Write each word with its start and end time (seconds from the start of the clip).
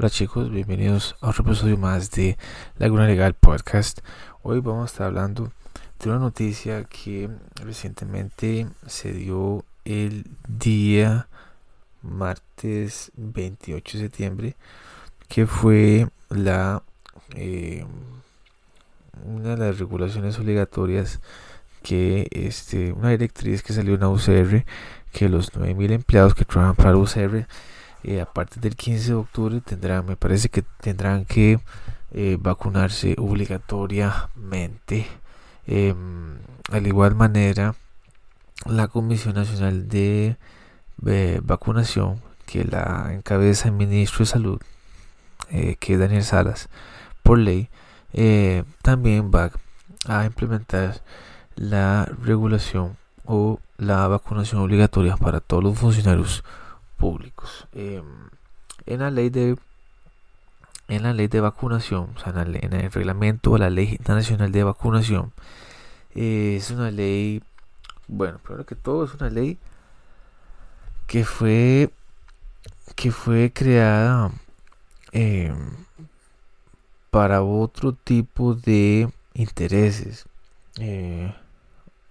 Hola 0.00 0.10
chicos, 0.10 0.48
bienvenidos 0.48 1.16
a 1.20 1.30
otro 1.30 1.42
episodio 1.42 1.76
más 1.76 2.12
de 2.12 2.38
Laguna 2.76 3.08
Legal 3.08 3.34
Podcast. 3.34 3.98
Hoy 4.44 4.60
vamos 4.60 4.82
a 4.82 4.92
estar 4.92 5.06
hablando 5.08 5.50
de 5.98 6.08
una 6.08 6.20
noticia 6.20 6.84
que 6.84 7.28
recientemente 7.56 8.68
se 8.86 9.12
dio 9.12 9.64
el 9.84 10.24
día 10.46 11.26
martes 12.00 13.10
28 13.16 13.98
de 13.98 14.04
septiembre, 14.04 14.56
que 15.26 15.48
fue 15.48 16.06
la 16.28 16.84
eh, 17.34 17.84
una 19.24 19.56
de 19.56 19.66
las 19.66 19.80
regulaciones 19.80 20.38
obligatorias 20.38 21.18
que 21.82 22.28
este 22.30 22.92
una 22.92 23.10
directriz 23.10 23.64
que 23.64 23.72
salió 23.72 23.94
en 23.94 24.00
la 24.02 24.10
UCR 24.10 24.64
que 25.10 25.28
los 25.28 25.56
9000 25.56 25.90
empleados 25.90 26.36
que 26.36 26.44
trabajan 26.44 26.76
para 26.76 26.92
la 26.92 26.98
UCR 26.98 27.48
eh, 28.04 28.20
a 28.20 28.26
partir 28.26 28.62
del 28.62 28.76
15 28.76 29.08
de 29.08 29.14
octubre 29.14 29.60
tendrán, 29.60 30.06
me 30.06 30.16
parece 30.16 30.48
que 30.48 30.62
tendrán 30.80 31.24
que 31.24 31.60
eh, 32.12 32.36
vacunarse 32.40 33.16
obligatoriamente. 33.18 35.06
Em, 35.66 36.38
al 36.70 36.86
igual 36.86 37.14
manera, 37.14 37.74
la 38.66 38.88
Comisión 38.88 39.34
Nacional 39.34 39.88
de 39.88 40.36
Vacunación, 41.42 42.20
que 42.46 42.64
la 42.64 43.12
encabeza 43.12 43.68
el 43.68 43.74
ministro 43.74 44.20
de 44.20 44.26
Salud, 44.26 44.60
eh, 45.50 45.76
que 45.78 45.94
es 45.94 45.98
Daniel 45.98 46.24
Salas, 46.24 46.68
por 47.22 47.38
ley, 47.38 47.68
también 48.82 49.30
va 49.34 49.50
a 50.06 50.24
implementar 50.24 51.02
la 51.56 52.06
regulación 52.22 52.96
o 53.24 53.60
la 53.76 54.08
vacunación 54.08 54.62
obligatoria 54.62 55.16
para 55.16 55.40
todos 55.40 55.62
los 55.62 55.78
funcionarios 55.78 56.42
públicos. 56.98 57.66
Em, 57.72 58.04
en 58.86 59.00
la 59.00 59.10
ley 59.10 59.30
de 59.30 59.56
en 60.88 61.02
la 61.02 61.12
ley 61.12 61.28
de 61.28 61.40
vacunación, 61.40 62.10
o 62.16 62.18
sea, 62.18 62.32
en, 62.42 62.72
el 62.72 62.92
reglamento 62.92 63.52
de 63.52 63.58
la 63.58 63.70
ley 63.70 63.98
nacional 64.06 64.52
de 64.52 64.64
vacunación, 64.64 65.32
es 66.14 66.70
una 66.70 66.90
ley, 66.90 67.42
bueno, 68.08 68.38
primero 68.38 68.64
que 68.66 68.74
todo 68.74 69.04
es 69.04 69.14
una 69.14 69.30
ley 69.30 69.58
que 71.06 71.24
fue 71.24 71.90
que 72.96 73.12
fue 73.12 73.52
creada 73.52 74.32
em, 75.12 75.70
para 77.10 77.42
otro 77.42 77.92
tipo 77.92 78.54
de 78.54 79.10
intereses. 79.34 80.26
Eh, 80.80 81.34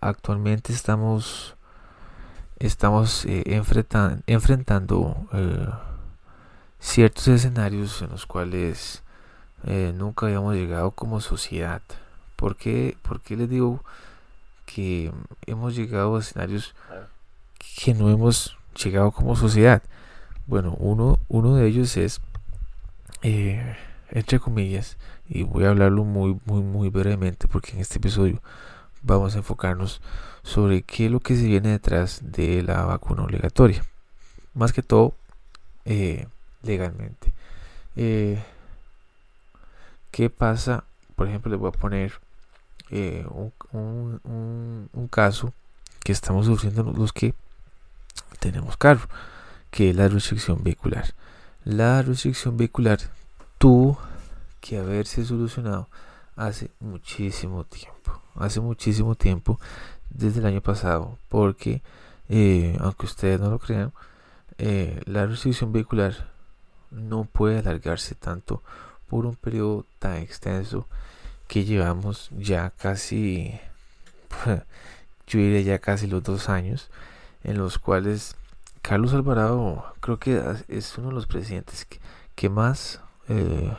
actualmente 0.01 0.71
estamos 0.73 1.56
estamos 2.59 3.25
eh, 3.25 3.43
enfrentando 4.25 5.27
eh, 5.33 5.67
ciertos 6.79 7.27
escenarios 7.27 8.01
en 8.01 8.09
los 8.09 8.25
cuales 8.25 9.03
eh, 9.63 9.93
nunca 9.95 10.25
habíamos 10.25 10.55
llegado 10.55 10.91
como 10.91 11.21
sociedad. 11.21 11.81
¿Por 12.35 12.55
qué, 12.55 12.97
les 13.29 13.49
digo 13.49 13.83
que 14.65 15.11
hemos 15.45 15.75
llegado 15.75 16.15
a 16.15 16.19
escenarios 16.19 16.75
que 17.83 17.93
no 17.93 18.09
hemos 18.09 18.57
llegado 18.81 19.11
como 19.11 19.35
sociedad? 19.35 19.81
Bueno, 20.45 20.75
uno, 20.79 21.19
uno 21.27 21.55
de 21.55 21.67
ellos 21.67 21.97
es, 21.97 22.21
entre 23.23 24.39
comillas, 24.39 24.97
y 25.27 25.43
voy 25.43 25.65
a 25.65 25.69
hablarlo 25.69 26.03
muy, 26.03 26.39
muy, 26.45 26.61
muy 26.61 26.89
brevemente 26.89 27.47
porque 27.47 27.71
en 27.73 27.79
este 27.79 27.97
episodio 27.97 28.39
vamos 29.01 29.35
a 29.35 29.39
enfocarnos 29.39 30.01
sobre 30.43 30.81
qué 30.81 31.05
es 31.05 31.11
lo 31.11 31.19
que 31.19 31.35
se 31.35 31.43
viene 31.43 31.69
detrás 31.69 32.21
de 32.23 32.63
la 32.63 32.83
vacuna 32.83 33.23
obligatoria. 33.23 33.83
Más 34.53 34.73
que 34.73 34.81
todo, 34.81 35.13
eh, 35.85 36.27
legalmente. 36.63 37.33
Eh, 37.95 38.41
¿Qué 40.11 40.29
pasa? 40.29 40.83
Por 41.15 41.27
ejemplo, 41.27 41.51
les 41.51 41.59
voy 41.59 41.69
a 41.69 41.71
poner 41.71 42.13
eh, 42.89 43.25
un, 43.71 45.09
caso 45.11 45.53
que 46.03 46.11
estamos 46.11 46.45
sufriendo 46.45 46.83
los 46.83 47.13
que 47.13 47.33
tenemos 48.39 48.77
carro, 48.77 49.07
que 49.71 49.89
es 49.89 49.95
la 49.95 50.07
restricción 50.07 50.63
vehicular. 50.63 51.13
La 51.65 52.01
restricción 52.01 52.57
vehicular 52.57 52.99
tuvo 53.57 53.99
que 54.61 54.77
haberse 54.77 55.25
solucionado 55.25 55.87
hace 56.35 56.71
muchísimo 56.79 57.63
tiempo. 57.63 58.21
Hace 58.37 58.59
muchísimo 58.59 59.15
tiempo 59.15 59.59
desde 60.09 60.39
el 60.39 60.45
año 60.45 60.61
pasado, 60.61 61.17
porque 61.29 61.81
eh, 62.29 62.77
aunque 62.79 63.05
ustedes 63.05 63.39
no 63.39 63.49
lo 63.49 63.59
crean, 63.59 63.93
eh, 64.57 65.01
la 65.05 65.25
restricción 65.25 65.71
vehicular 65.71 66.29
no 66.91 67.25
puede 67.25 67.59
alargarse 67.59 68.15
tanto 68.15 68.63
por 69.09 69.25
un 69.25 69.35
periodo 69.35 69.85
tan 69.99 70.17
extenso 70.17 70.87
que 71.47 71.63
llevamos 71.63 72.29
ya 72.37 72.71
casi, 72.71 73.59
yo 75.27 75.39
diría 75.39 75.61
ya 75.61 75.79
casi 75.79 76.07
los 76.07 76.23
dos 76.23 76.49
años, 76.49 76.89
en 77.43 77.57
los 77.57 77.79
cuales 77.79 78.35
Carlos 78.81 79.13
Alvarado 79.13 79.85
creo 79.99 80.17
que 80.17 80.41
es 80.67 80.97
uno 80.97 81.09
de 81.09 81.13
los 81.13 81.27
presidentes 81.27 81.87
que, 82.35 82.49
más 82.49 83.01
eh, 83.29 83.73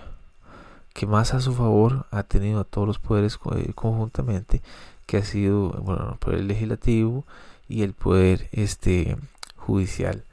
que 0.92 1.06
más 1.06 1.34
a 1.34 1.40
su 1.40 1.54
favor 1.54 2.06
ha 2.10 2.22
tenido 2.22 2.60
a 2.60 2.64
todos 2.64 2.86
los 2.86 2.98
poderes 2.98 3.38
conjuntamente 3.74 4.62
que 5.06 5.18
ha 5.18 5.24
sido 5.24 5.70
bueno, 5.82 6.10
el 6.12 6.18
poder 6.18 6.44
legislativo 6.44 7.24
y 7.68 7.82
el 7.82 7.94
poder 7.94 8.48
este 8.52 9.16
judicial. 9.56 10.24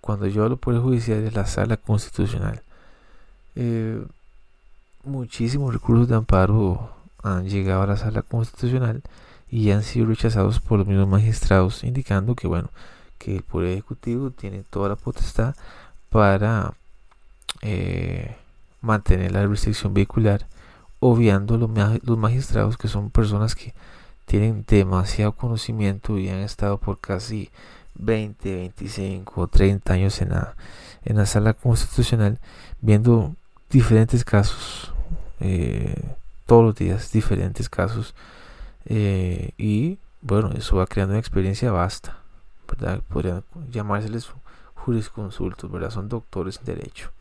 Cuando 0.00 0.26
yo 0.26 0.44
hablo 0.44 0.56
poder 0.56 0.80
judicial 0.80 1.24
es 1.24 1.34
la 1.34 1.46
sala 1.46 1.76
constitucional. 1.76 2.62
Eh, 3.56 4.04
muchísimos 5.04 5.72
recursos 5.72 6.08
de 6.08 6.16
amparo 6.16 6.90
han 7.22 7.48
llegado 7.48 7.82
a 7.82 7.86
la 7.86 7.96
sala 7.96 8.22
constitucional 8.22 9.02
y 9.50 9.70
han 9.70 9.82
sido 9.82 10.06
rechazados 10.06 10.60
por 10.60 10.78
los 10.78 10.86
mismos 10.86 11.08
magistrados, 11.08 11.84
indicando 11.84 12.34
que 12.34 12.46
bueno, 12.46 12.70
que 13.18 13.36
el 13.36 13.42
poder 13.42 13.72
ejecutivo 13.72 14.30
tiene 14.30 14.62
toda 14.62 14.90
la 14.90 14.96
potestad 14.96 15.54
para 16.10 16.74
eh, 17.62 18.36
mantener 18.80 19.32
la 19.32 19.46
restricción 19.46 19.94
vehicular, 19.94 20.46
obviando 21.00 21.56
los, 21.56 22.18
magistrados 22.18 22.76
que 22.76 22.88
son 22.88 23.10
personas 23.10 23.54
que 23.54 23.74
tienen 24.26 24.64
demasiado 24.66 25.32
conocimiento 25.32 26.18
y 26.18 26.28
han 26.28 26.40
estado 26.40 26.78
por 26.78 27.00
casi 27.00 27.50
20, 27.94 28.56
25 28.56 29.40
o 29.40 29.46
30 29.48 29.92
años 29.92 30.20
en 30.20 30.30
la, 30.30 30.54
en 31.04 31.16
la 31.16 31.26
sala 31.26 31.54
constitucional 31.54 32.38
viendo 32.80 33.34
diferentes 33.70 34.24
casos, 34.24 34.92
eh, 35.40 35.94
todos 36.46 36.64
los 36.64 36.74
días 36.74 37.12
diferentes 37.12 37.68
casos 37.68 38.14
eh, 38.86 39.50
y 39.58 39.98
bueno, 40.20 40.50
eso 40.56 40.76
va 40.76 40.86
creando 40.86 41.12
una 41.12 41.20
experiencia 41.20 41.70
vasta, 41.70 42.18
¿verdad? 42.66 43.02
Podrían 43.08 43.44
llamárseles 43.70 44.30
jurisconsultos, 44.74 45.70
¿verdad? 45.70 45.90
Son 45.90 46.08
doctores 46.08 46.58
en 46.58 46.64
derecho. 46.64 47.12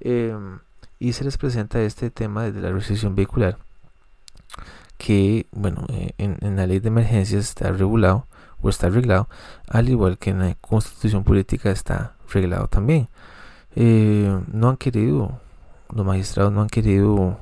Em, 0.00 0.60
y 1.00 1.14
se 1.14 1.24
les 1.24 1.38
presenta 1.38 1.80
este 1.80 2.10
tema 2.10 2.44
desde 2.44 2.60
la 2.60 2.70
restricción 2.70 3.16
vehicular 3.16 3.58
que, 5.00 5.46
bueno, 5.50 5.86
eh, 5.88 6.12
en, 6.18 6.56
la 6.56 6.66
ley 6.66 6.78
de 6.78 6.88
emergencias 6.88 7.42
está 7.48 7.72
regulado 7.72 8.26
o 8.60 8.68
está 8.68 8.88
arreglado, 8.88 9.28
al 9.66 9.88
igual 9.88 10.18
que 10.18 10.30
en 10.30 10.40
la 10.40 10.54
constitución 10.60 11.24
política 11.24 11.70
está 11.70 12.12
reglado 12.30 12.68
también. 12.68 13.08
Eh, 13.76 14.38
no 14.52 14.68
han 14.68 14.76
querido, 14.76 15.40
los 15.88 16.04
magistrados 16.04 16.52
no 16.52 16.60
han 16.60 16.68
querido 16.68 17.38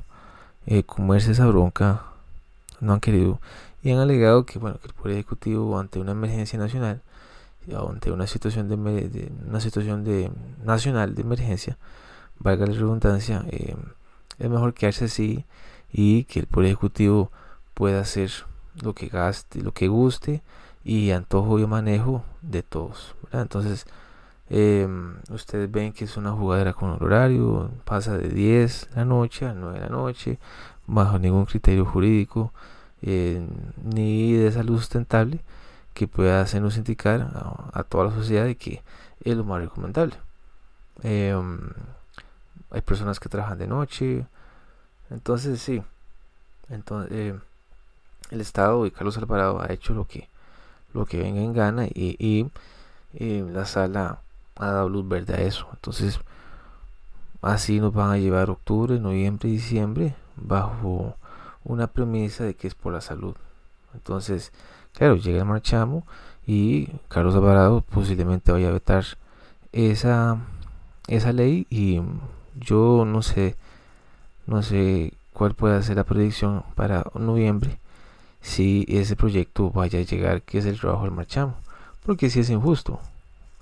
eh, 0.67 0.85
comerse 0.85 1.33
esa 1.33 1.47
bronca, 1.47 2.05
no 2.81 2.93
han 2.93 3.01
querido, 3.01 3.41
y 3.83 3.91
han 3.91 3.99
alegado 3.99 4.47
que, 4.47 4.61
bueno, 4.61 4.79
que 4.79 4.87
el 4.87 4.95
Poder 4.95 5.15
Ejecutivo 5.15 5.81
ante 5.81 5.99
una 5.99 6.13
emergencia 6.13 6.61
nacional, 6.61 7.03
ante 7.91 8.13
una 8.13 8.29
situación 8.29 8.69
de, 8.69 9.33
una 9.49 9.61
situación 9.61 10.05
de 10.05 10.31
nacional 10.65 11.17
de 11.17 11.23
emergencia, 11.23 11.77
valga 12.41 12.67
la 12.67 12.73
redundancia, 12.75 13.45
es 14.39 14.51
mejor 14.51 14.75
quedarse 14.75 15.07
así 15.07 15.45
y 15.93 16.25
que 16.25 16.41
el 16.41 16.47
Poder 16.47 16.69
Ejecutivo 16.69 17.31
puede 17.75 17.99
hacer 17.99 18.31
lo 18.83 18.95
que 18.95 19.09
gaste, 19.09 19.63
lo 19.63 19.73
que 19.73 19.89
guste 19.89 20.43
y 20.85 21.11
antojo 21.11 21.59
y 21.59 21.67
manejo 21.67 22.25
de 22.43 22.63
todos. 22.63 23.15
Entonces, 23.33 23.87
em, 24.51 25.17
ustedes 25.31 25.71
ven 25.71 25.93
que 25.93 26.05
es 26.05 26.17
una 26.17 26.33
jugadera 26.33 26.73
con 26.73 26.91
horario, 26.91 27.71
pasa 27.85 28.17
de 28.17 28.29
10 28.29 28.91
de 28.91 28.97
la 28.97 29.05
noche 29.05 29.47
a 29.47 29.55
9 29.55 29.75
de 29.75 29.81
la 29.81 29.91
noche, 29.91 30.39
bajo 30.87 31.19
ningún 31.19 31.45
criterio 31.47 31.85
jurídico 31.85 32.53
eh, 33.03 33.47
ni 33.85 34.33
de 34.33 34.51
salud 34.53 34.79
sustentable 34.79 35.41
que 35.95 36.09
pueda 36.09 36.41
hacernos 36.41 36.77
indicar 36.77 37.21
a, 37.73 37.83
toda 37.85 38.07
la 38.07 38.13
sociedad 38.13 38.45
de 38.45 38.57
que 38.57 38.83
es 39.23 39.37
lo 39.37 39.45
más 39.45 39.61
recomendable. 39.61 40.15
Em, 41.03 41.61
hay 42.71 42.81
personas 42.81 43.21
que 43.21 43.29
trabajan 43.29 43.59
de 43.59 43.67
noche, 43.67 44.27
entonces 45.11 45.61
sí, 45.61 45.83
entonces 46.69 47.13
em, 47.13 47.41
el 48.31 48.41
Estado 48.41 48.87
y 48.87 48.91
Carlos 48.91 49.17
Alvarado 49.17 49.61
ha 49.63 49.73
hecho 49.73 49.95
lo 49.95 50.07
que, 50.07 50.29
lo 50.93 51.07
que 51.07 51.19
venga 51.19 51.41
en 51.41 51.53
gana 51.53 51.87
y, 51.87 52.51
la 53.19 53.65
sala 53.65 54.21
ha 54.57 54.67
dado 54.67 54.89
luz 54.89 55.09
verde 55.09 55.35
a 55.35 55.41
eso. 55.41 55.67
Entonces, 55.73 56.21
así 57.41 57.81
nos 57.81 57.95
van 57.95 58.11
a 58.11 58.19
llevar 58.19 58.51
octubre, 58.51 59.01
noviembre 59.01 59.49
y 59.49 59.53
diciembre 59.53 60.15
bajo 60.37 61.17
una 61.65 61.87
premisa 61.87 62.45
de 62.45 62.55
que 62.55 62.69
es 62.69 62.75
por 62.75 62.93
la 62.93 63.01
salud. 63.01 63.35
Entonces, 63.95 64.53
claro, 64.93 65.17
llega 65.17 65.39
el 65.39 65.45
marchamo 65.47 66.07
y 66.47 66.89
Carlos 67.09 67.35
Alvarado 67.35 67.81
posiblemente 67.81 68.53
vaya 68.53 68.69
a 68.69 68.73
vetar 68.73 69.05
esa, 69.73 70.39
esa 71.09 71.33
ley 71.33 71.67
y 71.71 72.01
yo 72.61 73.05
no 73.07 73.23
sé, 73.23 73.57
no 74.47 74.63
sé 74.63 75.13
cuál 75.33 75.55
puede 75.55 75.83
ser 75.83 75.97
la 75.97 76.05
predicción 76.05 76.65
para 76.75 77.05
noviembre 77.15 77.79
si 78.41 78.85
ese 78.89 79.17
proyecto 79.17 79.71
vaya 79.71 79.99
a 79.99 80.03
llegar, 80.03 80.43
que 80.43 80.59
es 80.59 80.67
el 80.67 80.79
trabajo 80.79 81.05
del 81.05 81.13
marchamo. 81.13 81.57
Porque 82.05 82.31
si 82.31 82.41
es 82.41 82.51
injusto, 82.51 83.01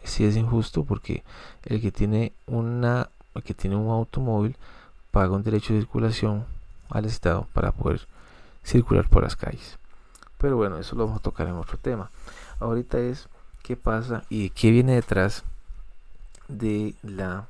si 0.04 0.24
es 0.24 0.36
injusto 0.36 0.84
porque 0.84 1.22
el 1.64 1.80
que 1.80 1.90
tiene 1.90 2.32
una, 2.46 3.08
el 3.34 3.42
que 3.42 3.54
tiene 3.54 3.76
un 3.76 3.90
automóvil 3.90 4.56
paga 5.10 5.34
un 5.34 5.42
derecho 5.42 5.72
de 5.72 5.80
circulación 5.80 6.44
al 6.90 7.04
Estado 7.04 7.46
para 7.52 7.72
poder 7.72 8.06
circular 8.62 9.08
por 9.08 9.22
las 9.22 9.36
calles. 9.36 9.78
Pero 10.38 10.56
bueno, 10.56 10.78
eso 10.78 10.94
lo 10.94 11.06
vamos 11.06 11.20
a 11.20 11.22
tocar 11.22 11.48
en 11.48 11.54
otro 11.54 11.78
tema. 11.78 12.10
Ahorita 12.60 12.98
es 12.98 13.28
qué 13.62 13.76
pasa 13.76 14.24
y 14.28 14.50
qué 14.50 14.70
viene 14.70 14.94
detrás 14.94 15.42
de 16.48 16.94
la 17.02 17.46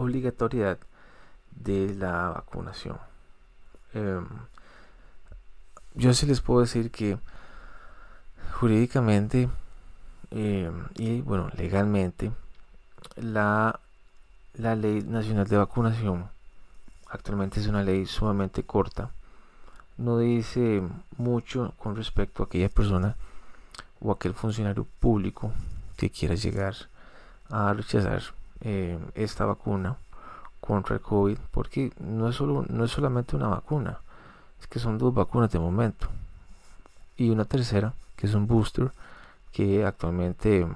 obligatoriedad 0.00 0.78
de 1.50 1.94
la 1.94 2.30
vacunación. 2.30 2.96
Em, 3.92 4.26
yo 5.94 6.14
sí 6.14 6.26
les 6.26 6.40
puedo 6.40 6.60
decir 6.60 6.90
que 6.90 7.18
jurídicamente 8.52 9.48
em, 10.30 10.86
y 10.96 11.20
bueno 11.22 11.50
legalmente 11.56 12.30
la, 13.16 13.80
la 14.54 14.76
ley 14.76 15.02
nacional 15.02 15.48
de 15.48 15.56
vacunación 15.56 16.30
actualmente 17.08 17.58
es 17.60 17.66
una 17.66 17.82
ley 17.82 18.06
sumamente 18.06 18.62
corta 18.62 19.10
no 19.98 20.18
dice 20.18 20.82
mucho 21.16 21.74
con 21.78 21.96
respecto 21.96 22.42
a 22.42 22.46
aquella 22.46 22.68
persona 22.68 23.16
o 24.00 24.12
aquel 24.12 24.34
funcionario 24.34 24.86
público 25.00 25.52
que 25.96 26.10
quiera 26.10 26.34
llegar 26.36 26.74
a 27.50 27.72
rechazar 27.72 28.22
eh, 28.62 28.98
esta 29.14 29.44
vacuna 29.44 29.96
contra 30.60 30.96
el 30.96 31.00
COVID, 31.00 31.38
porque 31.50 31.92
no 31.98 32.28
es, 32.28 32.36
solo, 32.36 32.64
no 32.68 32.84
es 32.84 32.90
solamente 32.90 33.36
una 33.36 33.48
vacuna, 33.48 33.98
es 34.60 34.66
que 34.66 34.78
son 34.78 34.98
dos 34.98 35.14
vacunas 35.14 35.50
de 35.50 35.58
momento. 35.58 36.08
Y 37.16 37.30
una 37.30 37.44
tercera, 37.44 37.92
que 38.16 38.26
es 38.26 38.34
un 38.34 38.46
booster, 38.46 38.92
que 39.52 39.84
actualmente 39.84 40.66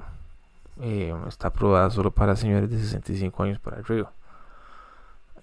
eh, 0.80 1.14
está 1.28 1.48
aprobada 1.48 1.90
solo 1.90 2.10
para 2.10 2.36
señores 2.36 2.70
de 2.70 2.78
65 2.78 3.42
años 3.42 3.58
para 3.60 3.78
arriba. 3.78 4.10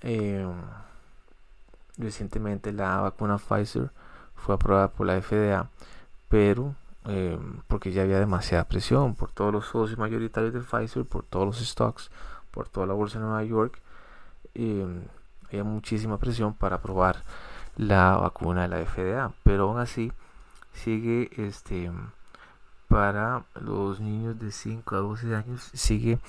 Eh, 0.01 0.45
recientemente 1.97 2.73
la 2.73 3.01
vacuna 3.01 3.37
Pfizer 3.37 3.91
fue 4.35 4.55
aprobada 4.55 4.89
por 4.89 5.07
la 5.07 5.21
FDA, 5.21 5.69
pero 6.27 6.75
eh, 7.05 7.37
porque 7.67 7.91
ya 7.91 8.03
había 8.03 8.19
demasiada 8.19 8.67
presión 8.67 9.15
por 9.15 9.31
todos 9.31 9.51
los 9.51 9.65
socios 9.65 9.97
mayoritarios 9.97 10.53
de 10.53 10.61
Pfizer, 10.61 11.05
por 11.05 11.23
todos 11.23 11.45
los 11.45 11.57
stocks, 11.59 12.11
por 12.51 12.69
toda 12.69 12.85
la 12.85 12.93
bolsa 12.93 13.19
de 13.19 13.25
Nueva 13.25 13.43
York, 13.43 13.81
eh, 14.53 14.85
había 15.47 15.63
muchísima 15.63 16.17
presión 16.17 16.53
para 16.53 16.77
aprobar 16.77 17.23
la 17.75 18.17
vacuna 18.17 18.63
de 18.63 18.67
la 18.67 18.85
FDA, 18.85 19.33
pero 19.43 19.69
aún 19.69 19.79
así 19.79 20.11
sigue 20.73 21.29
este 21.37 21.91
para 22.87 23.45
los 23.55 24.01
niños 24.01 24.37
de 24.37 24.51
5 24.51 24.95
a 24.95 24.99
12 24.99 25.35
años 25.35 25.71
sigue 25.73 26.19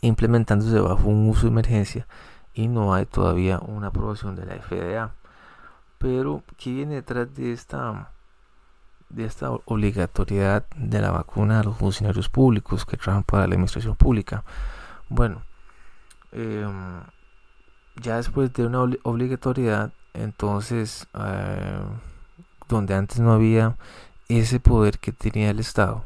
implementándose 0.00 0.80
bajo 0.80 1.08
un 1.08 1.28
uso 1.28 1.42
de 1.42 1.48
emergencia 1.48 2.06
y 2.54 2.66
no 2.66 2.92
hay 2.92 3.06
todavía 3.06 3.60
una 3.60 3.88
aprobación 3.88 4.34
de 4.34 4.46
la 4.46 4.56
FDA. 4.56 5.12
Pero 5.98 6.42
¿qué 6.56 6.72
viene 6.72 6.96
detrás 6.96 7.32
de 7.34 7.52
esta 7.52 8.10
de 9.10 9.24
esta 9.24 9.50
obligatoriedad 9.50 10.64
de 10.76 11.00
la 11.00 11.10
vacuna 11.10 11.60
a 11.60 11.64
los 11.64 11.76
funcionarios 11.76 12.28
públicos 12.28 12.86
que 12.86 12.96
trabajan 12.96 13.24
para 13.24 13.46
la 13.46 13.54
administración 13.54 13.96
pública? 13.96 14.44
Bueno, 15.08 15.42
em, 16.32 17.02
ya 17.96 18.16
después 18.16 18.52
de 18.52 18.66
una 18.66 18.80
obligatoriedad, 19.02 19.92
entonces, 20.14 21.06
eh, 21.14 21.80
donde 22.68 22.94
antes 22.94 23.18
no 23.20 23.32
había 23.32 23.76
ese 24.28 24.60
poder 24.60 24.98
que 24.98 25.12
tenía 25.12 25.50
el 25.50 25.58
Estado, 25.60 26.04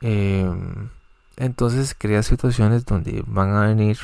em, 0.00 0.88
entonces 1.36 1.94
crea 1.96 2.22
situaciones 2.22 2.84
donde 2.84 3.22
van 3.26 3.54
a 3.54 3.66
venir 3.66 3.98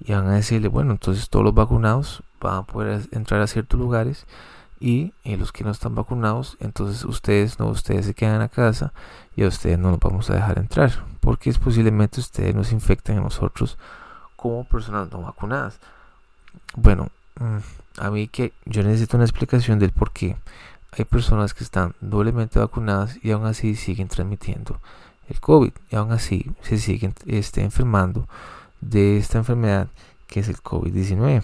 y 0.00 0.12
van 0.12 0.26
a 0.28 0.34
decirle, 0.34 0.68
bueno, 0.68 0.92
entonces 0.92 1.28
todos 1.30 1.44
los 1.44 1.54
vacunados 1.54 2.22
van 2.40 2.58
a 2.58 2.62
poder 2.64 3.08
entrar 3.12 3.40
a 3.40 3.46
ciertos 3.46 3.78
lugares 3.78 4.26
y, 4.80 5.12
los 5.24 5.52
que 5.52 5.64
no 5.64 5.70
están 5.70 5.94
vacunados, 5.94 6.56
entonces 6.60 7.04
ustedes 7.04 7.58
no, 7.58 7.68
ustedes 7.68 8.06
se 8.06 8.14
quedan 8.14 8.40
a 8.40 8.48
casa 8.48 8.92
y 9.36 9.44
a 9.44 9.48
ustedes 9.48 9.78
no 9.78 9.90
nos 9.90 10.00
vamos 10.00 10.30
a 10.30 10.34
dejar 10.34 10.58
entrar, 10.58 11.04
porque 11.20 11.50
es 11.50 11.58
posiblemente 11.58 12.20
ustedes 12.20 12.54
nos 12.54 12.72
infecten 12.72 13.18
a 13.18 13.22
nosotros 13.22 13.78
como 14.36 14.64
personas 14.64 15.10
no 15.10 15.22
vacunadas. 15.22 15.80
Bueno, 16.76 17.08
mm, 17.40 17.58
a 18.00 18.10
mí 18.10 18.28
que 18.28 18.52
yo 18.64 18.82
necesito 18.82 19.16
una 19.16 19.24
explicación 19.24 19.78
del 19.78 19.92
por 19.92 20.12
qué 20.12 20.36
hay 20.92 21.04
personas 21.04 21.54
que 21.54 21.64
están 21.64 21.94
doblemente 22.00 22.58
vacunadas 22.58 23.18
y 23.22 23.30
aún 23.30 23.46
así 23.46 23.74
siguen 23.74 24.08
transmitiendo 24.08 24.80
el 25.28 25.40
COVID 25.40 25.72
y 25.90 25.96
aún 25.96 26.12
así 26.12 26.50
se 26.62 26.78
siguen 26.78 27.14
este, 27.26 27.62
enfermando 27.62 28.26
de 28.80 29.18
esta 29.18 29.38
enfermedad 29.38 29.88
que 30.26 30.40
es 30.40 30.48
el 30.48 30.56
COVID-19. 30.56 31.42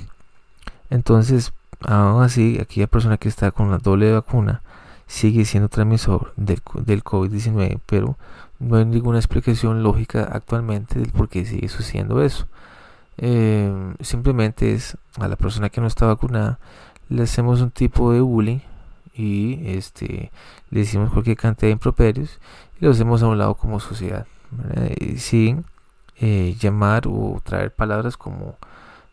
Entonces, 0.90 1.52
aún 1.86 2.22
así, 2.22 2.58
aquella 2.60 2.86
persona 2.86 3.16
que 3.16 3.28
está 3.28 3.50
con 3.50 3.70
la 3.70 3.78
doble 3.78 4.12
vacuna 4.12 4.62
sigue 5.06 5.44
siendo 5.44 5.68
transmisor 5.68 6.32
del, 6.36 6.60
del 6.84 7.04
COVID-19, 7.04 7.80
pero 7.86 8.16
no 8.58 8.76
hay 8.76 8.84
ninguna 8.84 9.18
explicación 9.18 9.82
lógica 9.82 10.28
actualmente 10.32 10.98
del 10.98 11.12
por 11.12 11.28
qué 11.28 11.44
sigue 11.44 11.68
sucediendo 11.68 12.22
eso. 12.22 12.46
Eh, 13.18 13.72
simplemente 14.00 14.72
es 14.72 14.96
a 15.18 15.28
la 15.28 15.36
persona 15.36 15.68
que 15.68 15.80
no 15.80 15.86
está 15.86 16.06
vacunada 16.06 16.58
le 17.08 17.22
hacemos 17.22 17.60
un 17.60 17.70
tipo 17.70 18.12
de 18.12 18.20
bullying 18.20 18.60
y 19.14 19.60
este 19.76 20.32
le 20.70 20.80
decimos 20.80 21.12
cualquier 21.12 21.36
cantidad 21.36 21.68
de 21.68 21.72
improperios 21.72 22.40
y 22.80 22.84
lo 22.84 22.90
hacemos 22.90 23.22
a 23.22 23.28
un 23.28 23.38
lado 23.38 23.54
como 23.54 23.78
sociedad 23.78 24.26
sin 25.16 25.64
eh, 26.16 26.56
llamar 26.60 27.04
o 27.06 27.40
traer 27.44 27.72
palabras 27.72 28.16
como 28.16 28.56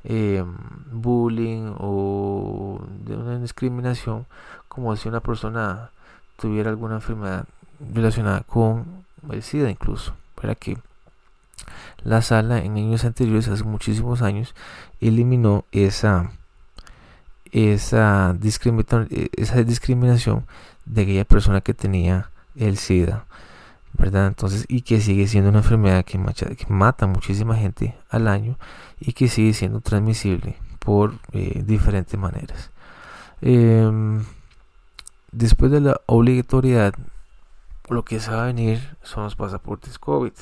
eh, 0.04 0.44
bullying 0.92 1.74
o 1.78 2.80
de 3.06 3.16
una 3.16 3.40
discriminación 3.40 4.26
como 4.68 4.96
si 4.96 5.10
una 5.10 5.20
persona 5.20 5.92
tuviera 6.38 6.70
alguna 6.70 6.96
enfermedad 6.96 7.46
relacionada 7.94 8.42
con 8.42 9.04
el 9.30 9.44
SIDA 9.44 9.70
incluso. 9.70 10.14
Para 10.36 10.56
que 10.56 10.78
la 12.04 12.22
sala 12.22 12.60
en 12.60 12.78
años 12.78 13.06
anteriores 13.06 13.48
hace 13.48 13.64
muchísimos 13.64 14.22
años 14.22 14.56
eliminó 15.00 15.66
esa 15.72 16.32
esa 17.52 18.34
discriminación, 18.40 19.08
esa 19.36 19.62
discriminación 19.64 20.46
de 20.86 21.02
aquella 21.02 21.26
persona 21.26 21.62
que 21.62 21.74
tenía 21.74 22.30
el 22.56 22.78
SIDA 22.78 23.26
Entonces, 24.00 24.66
y 24.68 24.82
que 24.82 25.00
sigue 25.00 25.28
siendo 25.28 25.50
una 25.50 25.60
enfermedad 25.60 26.04
que, 26.04 26.18
mata 26.70 27.08
muchísima 27.08 27.56
gente 27.56 27.96
al 28.10 28.28
año 28.28 28.58
y 29.00 29.14
que 29.14 29.28
sigue 29.28 29.54
siendo 29.54 29.82
transmisible 29.82 30.58
por 30.80 31.14
eh, 31.32 31.64
diferentes 31.66 32.20
maneras. 32.20 32.72
Em, 33.42 34.24
después 35.32 35.72
de 35.72 35.82
la 35.82 36.02
obligatoriedad, 36.08 36.94
lo 37.90 38.04
que 38.04 38.20
se 38.20 38.32
va 38.32 38.44
a 38.44 38.48
venir 38.48 38.98
son 39.04 39.24
los 39.24 39.36
pasaportes 39.36 40.00
COVID. 40.00 40.34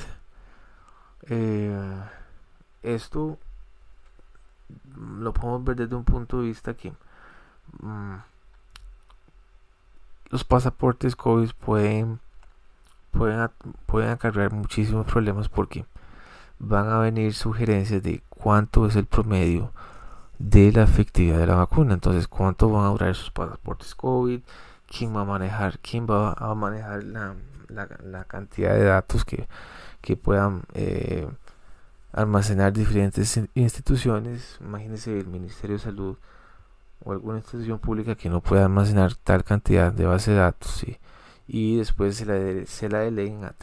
Eh, 1.29 2.01
esto 2.83 3.37
lo 4.95 5.33
podemos 5.33 5.63
ver 5.63 5.75
desde 5.75 5.95
un 5.95 6.03
punto 6.03 6.41
de 6.41 6.47
vista 6.47 6.73
que 6.73 6.91
mm, 7.81 8.15
los 10.29 10.43
pasaportes 10.43 11.15
COVID 11.15 11.51
pueden 11.59 12.19
pueden, 13.11 13.49
pueden 13.85 14.09
acarrear 14.09 14.51
muchísimos 14.51 15.05
problemas 15.05 15.49
porque 15.49 15.85
van 16.59 16.89
a 16.89 16.99
venir 16.99 17.33
sugerencias 17.33 18.03
de 18.03 18.21
cuánto 18.29 18.85
es 18.85 18.95
el 18.95 19.05
promedio 19.05 19.71
de 20.37 20.71
la 20.71 20.83
efectividad 20.83 21.39
de 21.39 21.47
la 21.47 21.55
vacuna. 21.55 21.93
Entonces, 21.93 22.27
cuánto 22.27 22.69
van 22.69 22.85
a 22.85 22.89
durar 22.89 23.09
esos 23.09 23.31
pasaportes 23.31 23.95
COVID, 23.95 24.41
quién 24.87 25.15
va 25.15 25.21
a 25.21 25.25
manejar, 25.25 25.79
quién 25.79 26.07
va 26.07 26.33
a 26.33 26.53
manejar 26.55 27.03
la, 27.03 27.35
la, 27.67 28.23
cantidad 28.25 28.73
de 28.73 28.85
datos 28.85 29.25
que, 29.25 29.47
que 30.01 30.17
puedan 30.17 30.63
eh, 30.73 31.27
almacenar 32.11 32.73
diferentes 32.73 33.39
instituciones. 33.53 34.57
Imagínense 34.61 35.17
el 35.17 35.27
Ministerio 35.27 35.77
de 35.77 35.83
Salud 35.83 36.17
o 37.03 37.11
alguna 37.11 37.37
institución 37.37 37.79
pública 37.79 38.15
que 38.15 38.29
no 38.29 38.41
pueda 38.41 38.63
almacenar 38.63 39.15
tal 39.15 39.43
cantidad 39.43 39.91
de 39.91 40.05
base 40.05 40.31
de 40.31 40.37
datos. 40.37 40.85
Y 41.51 41.77
después 41.77 42.15
se 42.15 42.25
la, 42.25 42.65
se 42.67 42.89
la 42.89 42.99
deleguen 42.99 43.43
a, 43.43 43.55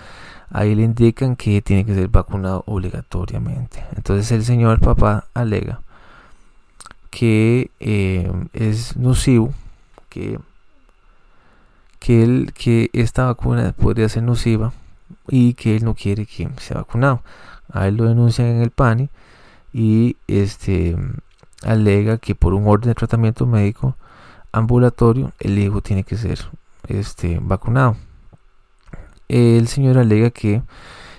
ahí 0.51 0.75
le 0.75 0.83
indican 0.83 1.37
que 1.37 1.63
tiene 1.63 1.85
que 1.85 1.95
ser 1.95 2.09
vacunado 2.09 2.65
obligatoriamente. 2.67 3.85
Entonces 3.97 4.31
el 4.33 4.45
señor 4.45 4.81
papá 4.81 5.27
alega 5.35 5.81
que 7.11 7.71
eh, 7.81 8.31
es 8.53 8.97
nocivo, 8.97 9.53
que, 10.09 10.39
que, 12.01 12.25
él, 12.25 12.53
que 12.53 12.91
esta 12.93 13.27
vacuna 13.27 13.73
podría 13.73 14.09
ser 14.09 14.25
nociva 14.25 14.73
y 15.29 15.55
que 15.55 15.77
él 15.77 15.85
no 15.85 15.95
quiere 15.95 16.27
que 16.27 16.51
sea 16.59 16.79
vacunado. 16.79 17.23
A 17.73 17.87
él 17.87 17.97
lo 17.97 18.07
denuncian 18.07 18.49
en 18.49 18.63
el 18.63 18.71
PANI 18.71 19.09
y 19.73 20.17
este 20.27 20.97
alega 21.63 22.19
que 22.19 22.35
por 22.35 22.55
un 22.55 22.67
orden 22.67 22.89
de 22.89 22.95
tratamiento 22.95 23.47
médico 23.47 23.95
ambulatorio 24.51 25.33
el 25.39 25.59
hijo 25.59 25.81
tiene 25.81 26.03
que 26.03 26.17
ser 26.17 26.41
este 26.89 27.39
vacunado 27.41 27.97
el 29.31 29.69
señor 29.69 29.99
alega 29.99 30.31
que 30.31 30.63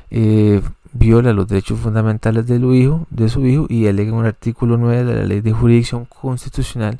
eh, 0.09 0.61
viola 0.91 1.31
los 1.31 1.47
derechos 1.47 1.79
fundamentales 1.79 2.45
de 2.45 2.59
su 2.59 2.73
hijo, 2.73 3.07
de 3.09 3.29
su 3.29 3.45
hijo 3.45 3.65
y 3.69 3.87
alega 3.87 4.11
un 4.11 4.25
artículo 4.25 4.77
9 4.77 5.05
de 5.05 5.15
la 5.15 5.23
ley 5.23 5.41
de 5.41 5.53
jurisdicción 5.53 6.05
constitucional 6.05 6.99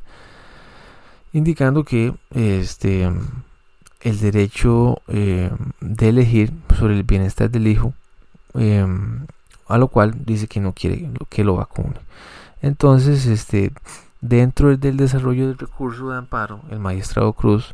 indicando 1.33 1.83
que 1.83 2.13
este 2.33 3.09
el 4.01 4.19
derecho 4.19 5.01
eh, 5.07 5.51
de 5.79 6.09
elegir 6.09 6.51
sobre 6.77 6.95
el 6.95 7.03
bienestar 7.03 7.49
del 7.49 7.67
hijo 7.67 7.93
eh, 8.55 8.85
a 9.67 9.77
lo 9.77 9.87
cual 9.87 10.13
dice 10.25 10.47
que 10.47 10.59
no 10.59 10.73
quiere 10.73 11.09
que 11.29 11.43
lo 11.43 11.55
vacune 11.55 11.95
entonces 12.61 13.25
este 13.25 13.71
dentro 14.19 14.75
del 14.75 14.97
desarrollo 14.97 15.47
del 15.47 15.57
recurso 15.57 16.09
de 16.09 16.17
amparo 16.17 16.61
el 16.69 16.79
magistrado 16.79 17.33
Cruz 17.33 17.73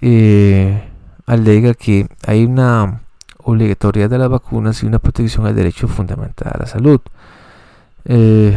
eh, 0.00 0.88
alega 1.26 1.74
que 1.74 2.08
hay 2.26 2.44
una 2.44 3.02
obligatoriedad 3.48 4.10
de 4.10 4.18
las 4.18 4.28
vacunas 4.28 4.82
y 4.82 4.86
una 4.86 4.98
protección 4.98 5.46
al 5.46 5.54
derecho 5.54 5.88
fundamental 5.88 6.52
a 6.54 6.58
la 6.58 6.66
salud. 6.66 7.00
Eh, 8.04 8.54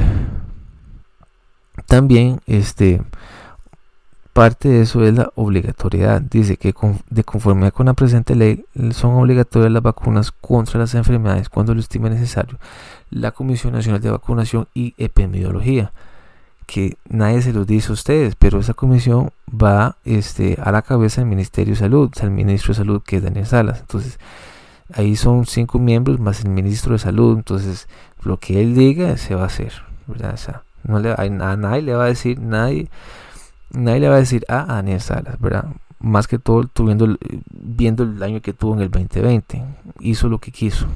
también 1.86 2.42
este 2.46 3.02
parte 4.34 4.70
de 4.70 4.82
eso 4.82 5.04
es 5.04 5.14
la 5.14 5.32
obligatoriedad. 5.36 6.22
Dice 6.22 6.58
que 6.58 6.74
de 7.10 7.24
conformidad 7.24 7.74
con 7.74 7.88
la 7.88 7.94
presente 7.94 8.36
ley 8.36 8.66
son 8.92 9.16
obligatorias 9.16 9.72
las 9.72 9.84
vacunas 9.84 10.32
contra 10.32 10.80
las 10.80 10.94
enfermedades 10.96 11.50
cuando 11.50 11.74
lo 11.74 11.80
estime 11.80 12.10
necesario 12.10 12.58
la 13.12 13.32
Comisión 13.32 13.74
Nacional 13.74 14.02
de 14.02 14.10
Vacunación 14.10 14.68
y 14.74 14.96
Epidemiología 14.98 15.92
que 16.66 16.98
nadie 17.10 17.42
se 17.42 17.52
los 17.52 17.68
dice 17.68 17.90
a 17.90 17.94
ustedes, 17.94 18.36
pero 18.36 18.60
esa 18.60 18.74
comisión 18.74 19.32
va 19.50 19.98
este, 20.06 20.58
a 20.64 20.72
la 20.72 20.82
cabeza 20.82 21.20
del 21.20 21.30
Ministerio 21.30 21.74
de 21.74 21.80
Salud, 21.80 22.10
el 22.22 22.32
ministro 22.32 22.70
de 22.70 22.78
Salud 22.78 23.02
que 23.06 23.18
es 23.18 23.24
Daniel 23.24 23.46
Salas. 23.46 23.82
Entonces, 23.82 24.20
ahí 24.94 25.18
son 25.18 25.46
cinco 25.46 25.80
miembros 25.80 26.22
más 26.22 26.46
el 26.46 26.50
ministro 26.50 26.94
de 26.94 27.00
Salud. 27.00 27.36
Entonces, 27.36 27.90
lo 28.24 28.38
que 28.38 28.62
él 28.62 28.74
diga 28.74 29.18
se 29.18 29.36
va 29.36 29.44
a 29.44 29.48
hacer. 29.48 29.74
no 30.84 31.00
le, 31.00 31.12
a, 31.12 31.28
nadie 31.58 31.82
le 31.82 31.94
va 31.94 32.06
a 32.06 32.08
decir, 32.08 32.40
nadie, 32.40 32.88
nadie 33.72 34.02
le 34.02 34.10
va 34.10 34.16
a 34.16 34.20
decir 34.20 34.46
a 34.48 34.66
Daniel 34.66 35.02
Salas, 35.02 35.40
¿verdad? 35.40 35.66
Más 36.00 36.28
que 36.28 36.40
todo, 36.40 36.70
viendo, 36.84 37.18
viendo 37.52 38.04
el 38.04 38.22
año 38.24 38.42
que 38.42 38.54
tuvo 38.54 38.74
en 38.74 38.82
el 38.82 38.92
2020. 38.92 39.64
Hizo 40.00 40.30
lo 40.30 40.40
que 40.40 40.52
quiso. 40.52 40.88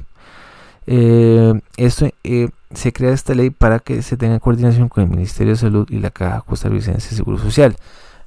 Eh, 0.86 1.60
esto 1.76 2.08
eh, 2.24 2.50
se 2.72 2.92
crea 2.92 3.12
esta 3.12 3.34
ley 3.34 3.50
para 3.50 3.80
que 3.80 4.02
se 4.02 4.16
tenga 4.16 4.38
coordinación 4.38 4.88
con 4.88 5.04
el 5.04 5.10
Ministerio 5.10 5.52
de 5.52 5.58
Salud 5.58 5.88
y 5.90 5.98
la 5.98 6.10
Caja 6.10 6.42
Costarricense 6.42 7.10
de 7.10 7.16
Seguro 7.16 7.38
Social. 7.38 7.76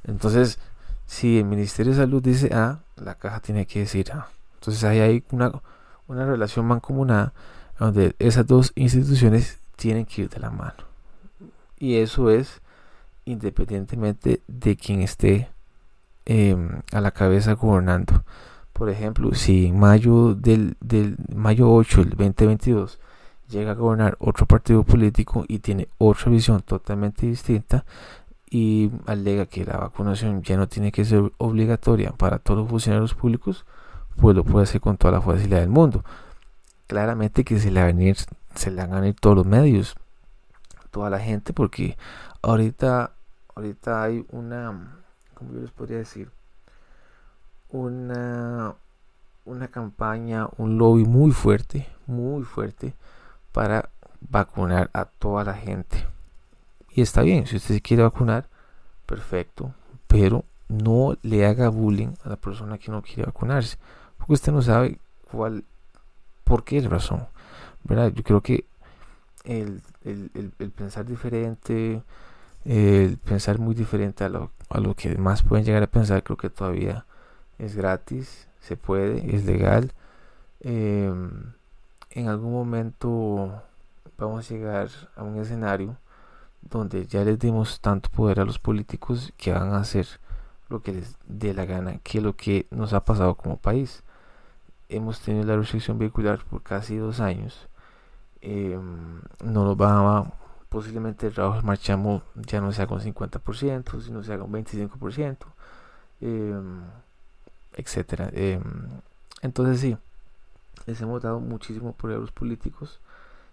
Entonces, 0.06 0.60
si 1.06 1.40
el 1.40 1.46
Ministerio 1.46 1.94
de 1.94 1.98
Salud 1.98 2.22
dice 2.22 2.54
A, 2.54 2.80
la 2.96 3.16
caja 3.16 3.40
tiene 3.40 3.66
que 3.66 3.80
decir 3.80 4.12
A. 4.12 4.28
Entonces 4.56 4.84
ahí 4.84 5.00
hay 5.00 5.24
una, 5.32 5.52
una 6.08 6.26
relación 6.26 6.66
mancomunada 6.66 7.34
donde 7.80 8.16
esas 8.20 8.46
dos 8.46 8.72
instituciones 8.76 9.58
tienen 9.76 10.06
que 10.06 10.24
ir 10.24 10.30
de 10.30 10.40
la 10.40 10.50
mano. 10.50 10.84
Y 11.80 11.96
eso 11.96 12.30
es 12.30 12.62
independientemente 13.32 14.42
de 14.48 14.76
quien 14.76 15.02
esté 15.02 15.50
em, 16.26 16.82
a 16.92 17.02
la 17.02 17.12
cabeza 17.12 17.54
gobernando. 17.54 18.24
Por 18.74 18.90
ejemplo, 18.90 19.34
si 19.36 19.68
en 19.68 19.80
mayo 19.80 20.36
del, 20.36 20.78
del 20.80 21.18
mayo 21.36 21.72
8 21.72 22.06
del 22.06 22.10
2022 22.12 23.00
llega 23.50 23.72
a 23.72 23.76
gobernar 23.76 24.16
otro 24.20 24.46
partido 24.46 24.84
político 24.84 25.44
y 25.48 25.60
tiene 25.60 25.88
otra 25.98 26.32
visión 26.32 26.62
totalmente 26.62 27.26
distinta 27.26 27.84
y 28.50 28.92
alega 29.06 29.46
que 29.46 29.66
la 29.66 29.78
vacunación 29.78 30.42
ya 30.44 30.58
no 30.58 30.68
tiene 30.68 30.92
que 30.92 31.06
ser 31.06 31.32
obligatoria 31.38 32.12
para 32.12 32.40
todos 32.40 32.62
los 32.62 32.70
funcionarios 32.70 33.14
públicos, 33.14 33.66
pues 34.20 34.36
lo 34.36 34.44
puede 34.44 34.64
hacer 34.64 34.82
con 34.82 34.98
toda 34.98 35.14
la 35.14 35.22
facilidad 35.22 35.60
del 35.60 35.70
mundo. 35.70 36.04
Claramente 36.88 37.44
que 37.44 37.60
se 37.60 37.70
le, 37.70 37.80
van 37.80 37.90
a 37.90 37.94
venir, 37.94 38.18
se 38.56 38.72
le 38.72 38.82
van 38.82 38.94
a 38.94 39.00
venir 39.02 39.16
todos 39.20 39.36
los 39.36 39.46
medios, 39.46 39.96
toda 40.90 41.10
la 41.10 41.20
gente, 41.20 41.54
porque 41.54 41.98
ahorita, 42.42 43.12
ahorita 43.60 44.04
hay 44.04 44.26
una, 44.32 45.00
¿cómo 45.34 45.54
yo 45.54 45.60
les 45.60 45.72
podría 45.72 45.98
decir? 45.98 46.32
Una, 47.70 48.74
una 49.46 49.68
campaña, 49.68 50.48
un 50.58 50.78
lobby 50.78 51.04
muy 51.04 51.32
fuerte, 51.32 51.88
muy 52.08 52.44
fuerte 52.44 52.94
para 53.52 53.90
vacunar 54.22 54.90
a 54.94 55.06
toda 55.06 55.44
la 55.44 55.54
gente. 55.54 56.06
Y 56.92 57.02
está 57.02 57.22
bien, 57.22 57.46
si 57.46 57.58
usted 57.58 57.76
se 57.76 57.82
quiere 57.82 58.04
vacunar, 58.04 58.48
perfecto, 59.06 59.74
pero 60.08 60.46
no 60.68 61.18
le 61.22 61.46
haga 61.46 61.70
bullying 61.70 62.14
a 62.24 62.30
la 62.30 62.36
persona 62.38 62.78
que 62.78 62.92
no 62.92 63.02
quiere 63.02 63.24
vacunarse, 63.24 63.78
porque 64.18 64.34
usted 64.34 64.52
no 64.52 64.62
sabe 64.62 65.00
cuál, 65.32 65.64
por 66.44 66.64
qué 66.64 66.78
es 66.78 66.90
razón. 66.90 67.28
¿verdad? 67.84 68.12
Yo 68.14 68.24
creo 68.24 68.42
que 68.42 68.66
el, 69.44 69.82
pensar 70.76 71.06
diferente, 71.06 72.04
el 72.66 73.18
pensar 73.18 73.60
muy 73.60 73.76
diferente 73.76 74.24
a 74.24 74.30
lo, 74.30 74.52
a 74.70 74.80
lo 74.80 74.96
que 74.96 75.18
más 75.18 75.44
pueden 75.44 75.66
llegar 75.66 75.84
a 75.84 75.88
pensar, 75.88 76.24
creo 76.24 76.38
que 76.38 76.50
todavía 76.50 77.06
es 77.58 77.76
gratis, 77.76 78.48
se 78.60 78.78
puede, 78.78 79.36
es 79.36 79.46
legal. 79.46 79.94
Em, 80.62 81.54
en 82.12 82.28
algún 82.28 82.52
momento 82.52 83.62
vamos 84.18 84.46
a 84.46 84.54
llegar 84.54 84.90
a 85.16 85.24
un 85.24 85.38
escenario 85.40 85.98
donde 86.62 87.08
ya 87.08 87.24
les 87.24 87.40
dimos 87.40 87.80
tanto 87.82 88.10
poder 88.10 88.40
a 88.40 88.46
los 88.46 88.60
políticos 88.60 89.34
que 89.38 89.54
van 89.54 89.74
a 89.74 89.80
hacer 89.80 90.08
lo 90.70 90.82
que 90.82 90.94
les 90.94 91.16
dé 91.28 91.54
la 91.54 91.66
gana, 91.66 92.00
que 92.00 92.22
lo 92.22 92.36
que 92.36 92.68
nos 92.72 92.94
ha 92.94 93.06
pasado 93.06 93.36
como 93.36 93.58
país. 93.58 94.04
Hemos 94.90 95.20
tenido 95.22 95.46
la 95.46 95.58
restricción 95.58 95.98
vehicular 96.00 96.44
por 96.46 96.64
casi 96.64 96.98
dos 96.98 97.20
años. 97.20 97.68
Em, 98.42 99.22
no 99.44 99.66
nos 99.66 99.78
va 99.78 100.20
a, 100.20 100.34
posiblemente 100.70 101.28
el 101.28 101.34
trabajo 101.34 101.62
marchamo 101.64 102.22
ya 102.36 102.62
no 102.62 102.72
sea 102.72 102.88
con 102.88 103.02
50%, 103.02 104.02
sino 104.02 104.24
sea 104.24 104.38
con 104.40 104.52
25%, 104.52 105.48
em, 106.22 106.82
etcétera. 107.74 108.30
Em, 108.34 108.62
entonces 109.42 109.82
sí, 109.82 109.98
les 110.86 111.02
hemos 111.02 111.22
dado 111.22 111.40
muchísimo 111.40 111.94
poder 111.94 112.18
a 112.18 112.22
los 112.22 112.32
políticos 112.32 113.00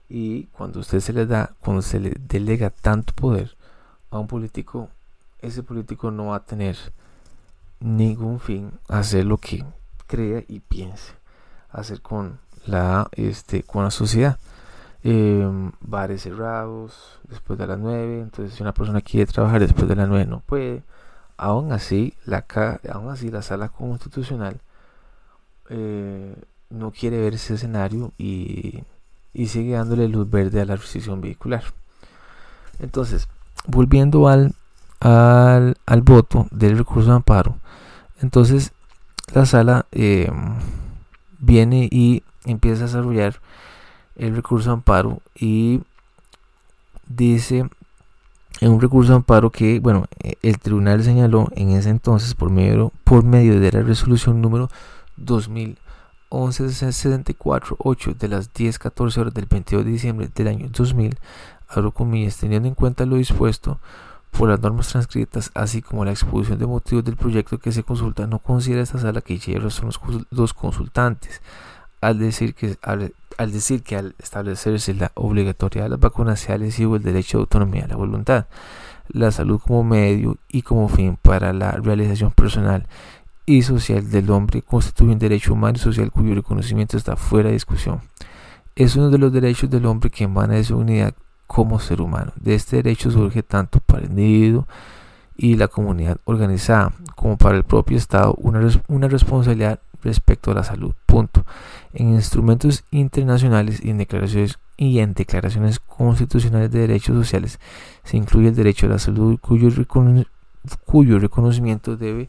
y 0.08 0.44
cuando 0.46 0.80
usted 0.80 1.00
se 1.00 1.12
les 1.12 1.28
da, 1.28 1.54
cuando 1.60 1.82
se 1.82 2.00
le 2.00 2.10
delega 2.10 2.70
tanto 2.70 3.12
poder, 3.14 3.56
a 4.10 4.18
un 4.18 4.26
político, 4.28 4.90
ese 5.40 5.62
político 5.62 6.10
no 6.10 6.26
va 6.26 6.36
a 6.36 6.44
tener 6.44 6.76
ningún 7.80 8.40
fin 8.40 8.72
hacer 8.88 9.24
lo 9.24 9.38
que 9.38 9.64
crea 10.06 10.42
y 10.48 10.60
piense 10.60 11.12
hacer 11.70 12.00
con 12.00 12.38
la 12.64 13.08
este 13.12 13.62
con 13.62 13.84
la 13.84 13.90
sociedad 13.90 14.38
em, 15.02 15.72
bares 15.80 16.22
cerrados 16.22 17.18
después 17.28 17.58
de 17.58 17.66
las 17.66 17.78
9 17.78 18.20
entonces 18.20 18.54
si 18.54 18.62
una 18.62 18.72
persona 18.74 19.00
quiere 19.00 19.30
trabajar 19.30 19.60
después 19.60 19.88
de 19.88 19.96
las 19.96 20.08
9 20.08 20.26
no 20.26 20.40
puede. 20.40 20.82
Aún 21.36 21.72
así 21.72 22.14
la 22.24 22.44
aún 22.92 23.10
así 23.10 23.30
la 23.30 23.42
sala 23.42 23.68
constitucional 23.68 24.60
eh, 25.68 26.34
no 26.70 26.90
quiere 26.92 27.20
ver 27.20 27.34
ese 27.34 27.54
escenario 27.54 28.12
y, 28.18 28.84
y 29.34 29.48
sigue 29.48 29.74
dándole 29.74 30.08
luz 30.08 30.28
verde 30.30 30.60
a 30.60 30.64
la 30.64 30.76
restricción 30.76 31.20
vehicular. 31.20 31.64
Entonces 32.80 33.28
volviendo 33.66 34.28
al 34.28 34.54
al, 35.00 35.76
al 35.84 36.02
voto 36.02 36.46
del 36.50 36.78
recurso 36.78 37.10
de 37.10 37.16
amparo 37.16 37.58
entonces 38.22 38.72
la 39.34 39.44
sala 39.44 39.86
eh, 39.92 40.30
viene 41.38 41.88
y 41.90 42.22
empieza 42.44 42.84
a 42.84 42.86
desarrollar 42.86 43.40
el 44.16 44.34
recurso 44.34 44.70
de 44.70 44.74
amparo 44.74 45.20
y 45.34 45.80
dice 47.08 47.68
en 48.60 48.72
un 48.72 48.80
recurso 48.80 49.12
de 49.12 49.16
amparo 49.16 49.50
que 49.50 49.80
bueno 49.80 50.06
el 50.42 50.58
tribunal 50.58 51.02
señaló 51.02 51.48
en 51.54 51.70
ese 51.70 51.90
entonces 51.90 52.34
por 52.34 52.50
medio 52.50 52.92
por 53.04 53.24
medio 53.24 53.60
de 53.60 53.72
la 53.72 53.82
resolución 53.82 54.40
número 54.40 54.70
2011 55.16 55.78
8 57.78 58.14
de 58.18 58.28
las 58.28 58.52
10-14 58.52 59.18
horas 59.18 59.34
del 59.34 59.46
22 59.46 59.84
de 59.84 59.90
diciembre 59.90 60.30
del 60.34 60.48
año 60.48 60.68
2000 60.70 61.18
abro 61.68 61.92
comillas 61.92 62.38
teniendo 62.38 62.68
en 62.68 62.74
cuenta 62.74 63.06
lo 63.06 63.16
dispuesto 63.16 63.78
por 64.36 64.50
las 64.50 64.60
normas 64.60 64.88
transcritas, 64.88 65.50
así 65.54 65.80
como 65.80 66.04
la 66.04 66.10
exposición 66.10 66.58
de 66.58 66.66
motivos 66.66 67.04
del 67.04 67.16
proyecto 67.16 67.58
que 67.58 67.72
se 67.72 67.82
consulta, 67.82 68.26
no 68.26 68.38
considera 68.38 68.82
esta 68.82 68.98
sala 68.98 69.22
que 69.22 69.34
hicieron 69.34 69.70
son 69.70 69.90
los, 70.30 70.52
consultantes, 70.52 71.40
al 72.00 72.18
decir, 72.18 72.54
que, 72.54 72.76
al, 72.82 73.14
decir 73.44 73.82
que 73.82 73.96
al 73.96 74.14
establecerse 74.18 74.94
la 74.94 75.12
obligatoriedad 75.14 75.86
de 75.86 75.90
las 75.90 76.00
vacunas 76.00 76.40
se 76.40 76.52
ha 76.52 76.58
lesivo 76.58 76.96
el 76.96 77.02
derecho 77.02 77.38
de 77.38 77.42
autonomía 77.42 77.82
de 77.82 77.88
la 77.88 77.96
voluntad, 77.96 78.46
la 79.08 79.30
salud 79.30 79.60
como 79.60 79.84
medio 79.84 80.38
y 80.48 80.62
como 80.62 80.88
fin 80.88 81.18
para 81.20 81.52
la 81.52 81.72
realización 81.72 82.30
personal 82.32 82.86
y 83.46 83.62
social 83.62 84.10
del 84.10 84.30
hombre 84.30 84.62
constituye 84.62 85.12
un 85.12 85.18
derecho 85.18 85.52
humano 85.52 85.76
y 85.76 85.80
social 85.80 86.10
cuyo 86.10 86.34
reconocimiento 86.34 86.96
está 86.96 87.16
fuera 87.16 87.48
de 87.48 87.54
discusión. 87.54 88.00
Es 88.74 88.96
uno 88.96 89.10
de 89.10 89.18
los 89.18 89.32
derechos 89.32 89.70
del 89.70 89.86
hombre 89.86 90.10
que 90.10 90.24
emana 90.24 90.54
de 90.54 90.64
su 90.64 90.76
unidad 90.76 91.14
como 91.46 91.78
ser 91.78 92.00
humano. 92.00 92.32
De 92.36 92.54
este 92.54 92.76
derecho 92.76 93.10
surge 93.10 93.42
tanto 93.42 93.80
para 93.80 94.02
el 94.02 94.10
individuo 94.10 94.66
y 95.36 95.56
la 95.56 95.68
comunidad 95.68 96.18
organizada 96.24 96.92
como 97.14 97.36
para 97.36 97.56
el 97.56 97.62
propio 97.62 97.96
Estado 97.96 98.34
una, 98.38 98.60
una 98.88 99.08
responsabilidad 99.08 99.80
respecto 100.02 100.50
a 100.50 100.54
la 100.54 100.64
salud. 100.64 100.94
Punto. 101.06 101.44
En 101.92 102.14
instrumentos 102.14 102.84
internacionales 102.90 103.80
y 103.82 103.90
en 103.90 103.98
declaraciones 103.98 104.58
y 104.76 105.04
declaraciones 105.04 105.80
constitucionales 105.80 106.70
de 106.70 106.80
derechos 106.80 107.16
sociales 107.16 107.58
se 108.04 108.16
incluye 108.16 108.48
el 108.48 108.54
derecho 108.54 108.86
a 108.86 108.90
la 108.90 108.98
salud 108.98 109.38
cuyo, 109.40 111.18
reconocimiento 111.18 111.96
debe 111.96 112.28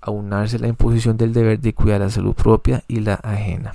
aunarse 0.00 0.58
la 0.58 0.68
imposición 0.68 1.16
del 1.16 1.32
deber 1.32 1.60
de 1.60 1.72
cuidar 1.72 2.00
la 2.00 2.10
salud 2.10 2.34
propia 2.34 2.82
y 2.88 3.00
la 3.00 3.14
ajena. 3.14 3.74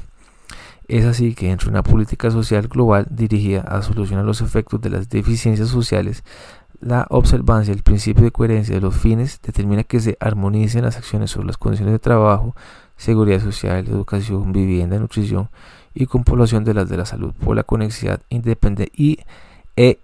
Es 0.88 1.06
así 1.06 1.34
que 1.34 1.52
entre 1.52 1.70
una 1.70 1.84
política 1.84 2.32
social 2.32 2.68
global 2.68 3.08
dirigida 3.10 3.62
a 3.62 3.82
solucionar 3.82 4.26
los 4.26 4.42
efectos 4.42 4.82
de 4.82 4.90
las 4.90 5.08
deficiencias 5.08 5.70
sociales, 5.70 6.24
la 6.82 7.08
observancia 7.10 7.74
del 7.74 7.84
principio 7.84 8.24
de 8.24 8.32
coherencia 8.32 8.76
de 8.76 8.82
los 8.82 8.96
fines 8.96 9.40
determina 9.42 9.84
que 9.84 10.00
se 10.00 10.18
armonicen 10.20 10.84
las 10.84 10.98
acciones 10.98 11.32
sobre 11.32 11.48
las 11.48 11.58
condiciones 11.58 11.94
de 11.94 12.00
trabajo, 12.00 12.56
seguridad 13.00 13.42
social, 13.42 13.88
educación, 13.88 14.52
vivienda, 14.52 15.00
nutrición 15.00 15.50
y 15.96 16.06
con 16.06 16.26
población 16.26 16.66
de 16.66 16.74
las 16.74 16.90
de 16.90 16.98
la 16.98 17.06
salud 17.06 17.34
por 17.34 17.56
la 17.56 17.64
conexidad 17.64 18.22
y, 18.30 19.20
e 19.78 20.00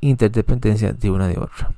interdependencia 0.00 0.92
de 0.92 1.10
una 1.10 1.26
de 1.26 1.38
otra. 1.38 1.72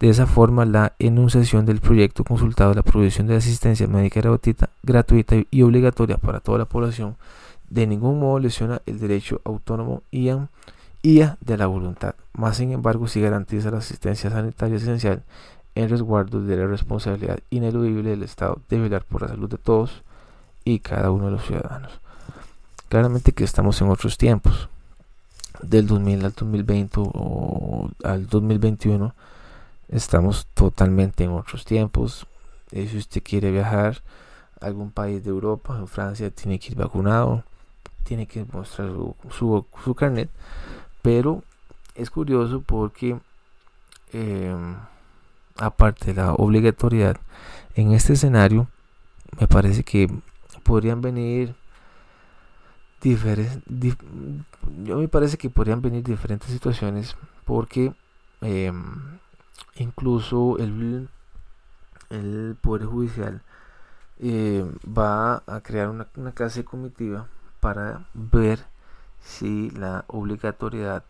De 0.00 0.08
esa 0.08 0.26
forma, 0.26 0.64
la 0.64 0.94
enunciación 0.98 1.66
del 1.66 1.80
proyecto 1.80 2.24
consultado, 2.24 2.72
la 2.72 2.82
provisión 2.82 3.26
de 3.26 3.36
asistencia 3.36 3.86
médica 3.86 4.22
gratuita, 4.22 4.70
gratuita 4.82 5.36
y 5.50 5.60
obligatoria 5.60 6.16
para 6.16 6.40
toda 6.40 6.56
la 6.56 6.64
población, 6.64 7.16
de 7.68 7.86
ningún 7.86 8.18
modo 8.18 8.38
lesiona 8.38 8.80
el 8.86 8.98
derecho 8.98 9.42
autónomo 9.44 10.02
y 10.10 10.30
a, 10.30 11.36
de 11.42 11.56
la 11.58 11.66
voluntad, 11.66 12.14
más 12.32 12.56
sin 12.56 12.72
embargo 12.72 13.06
si 13.06 13.20
garantiza 13.20 13.70
la 13.70 13.78
asistencia 13.78 14.30
sanitaria 14.30 14.76
esencial 14.76 15.22
en 15.74 15.88
resguardo 15.88 16.42
de 16.42 16.56
la 16.56 16.66
responsabilidad 16.66 17.40
ineludible 17.50 18.10
del 18.10 18.22
Estado 18.22 18.60
de 18.68 18.78
velar 18.78 19.04
por 19.04 19.22
la 19.22 19.28
salud 19.28 19.48
de 19.48 19.58
todos 19.58 20.02
y 20.64 20.80
cada 20.80 21.10
uno 21.10 21.26
de 21.26 21.30
los 21.32 21.44
ciudadanos. 21.44 22.00
Claramente 22.88 23.32
que 23.32 23.44
estamos 23.44 23.80
en 23.80 23.88
otros 23.88 24.18
tiempos, 24.18 24.68
del 25.62 25.86
2000 25.86 26.24
al 26.24 26.32
2020 26.32 27.00
o 27.00 27.90
al 28.02 28.26
2021, 28.26 29.14
estamos 29.88 30.46
totalmente 30.54 31.24
en 31.24 31.30
otros 31.30 31.64
tiempos. 31.64 32.26
Y 32.72 32.86
si 32.88 32.98
usted 32.98 33.22
quiere 33.22 33.50
viajar 33.50 34.02
a 34.60 34.66
algún 34.66 34.90
país 34.90 35.22
de 35.22 35.30
Europa, 35.30 35.76
en 35.78 35.86
Francia, 35.86 36.30
tiene 36.30 36.58
que 36.58 36.72
ir 36.72 36.78
vacunado 36.78 37.44
tiene 38.10 38.26
que 38.26 38.44
mostrar 38.52 38.88
su, 38.88 39.14
su, 39.84 39.94
carnet. 39.94 40.30
Pero 41.02 41.44
es 41.94 42.10
curioso 42.10 42.60
porque, 42.60 43.16
em, 44.12 44.74
aparte 45.60 46.06
de 46.06 46.14
la 46.14 46.32
obligatoriedad, 46.34 47.18
en 47.74 47.92
este 47.92 48.14
escenario, 48.14 48.68
me 49.38 49.46
parece 49.46 49.84
que 49.84 50.10
podrían 50.64 51.00
venir 51.00 51.54
diferentes. 53.00 53.62
me 54.74 55.08
parece 55.08 55.38
que 55.38 55.50
podrían 55.50 55.80
venir 55.82 56.02
diferentes 56.02 56.50
situaciones 56.50 57.16
porque 57.44 57.94
em, 58.40 59.18
incluso 59.76 60.58
el, 60.58 61.08
el 62.10 62.56
Poder 62.60 62.86
Judicial 62.86 63.42
eh, 64.18 64.64
va 64.86 65.42
a 65.46 65.60
crear 65.62 65.88
una, 65.88 66.06
una 66.16 66.32
clase 66.32 66.64
comitiva 66.64 67.26
para 67.60 68.06
ver 68.14 68.66
si 69.22 69.70
la 69.70 70.04
obligatoriedad 70.08 71.04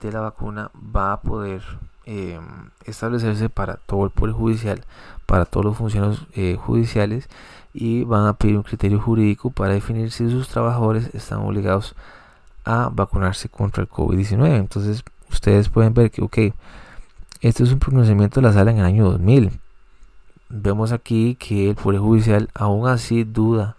de 0.00 0.12
la 0.12 0.20
vacuna 0.20 0.70
va 0.74 1.12
a 1.12 1.20
poder 1.20 1.62
em, 2.08 2.42
establecerse 2.86 3.50
para 3.50 3.74
todo 3.76 4.04
el 4.04 4.10
poder 4.10 4.34
judicial, 4.34 4.82
para 5.26 5.44
todos 5.44 5.66
los 5.66 5.76
funcionarios 5.76 6.26
eh, 6.34 6.56
judiciales 6.58 7.28
y 7.74 8.04
van 8.04 8.26
a 8.26 8.32
pedir 8.32 8.56
un 8.56 8.62
criterio 8.62 8.98
jurídico 8.98 9.50
para 9.50 9.74
definir 9.74 10.10
si 10.10 10.30
sus 10.30 10.48
trabajadores 10.48 11.14
están 11.14 11.40
obligados 11.40 11.94
a 12.64 12.88
vacunarse 12.90 13.50
contra 13.50 13.82
el 13.82 13.90
COVID-19. 13.90 14.56
Entonces 14.56 15.04
ustedes 15.30 15.68
pueden 15.68 15.92
ver 15.92 16.10
que, 16.10 16.22
ok, 16.22 16.38
este 17.42 17.62
es 17.62 17.72
un 17.72 17.78
pronunciamiento 17.78 18.40
de 18.40 18.46
la 18.46 18.54
sala 18.54 18.70
en 18.70 18.78
el 18.78 18.86
año 18.86 19.04
2000. 19.10 19.52
Vemos 20.48 20.92
aquí 20.92 21.36
que 21.38 21.68
el 21.68 21.76
Poder 21.76 22.00
Judicial 22.00 22.48
aún 22.54 22.88
así 22.88 23.24
duda, 23.24 23.76